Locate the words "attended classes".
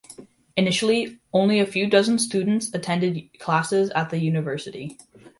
2.73-3.91